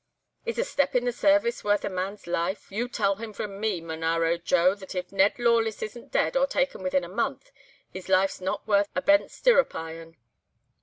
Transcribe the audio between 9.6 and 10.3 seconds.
iron.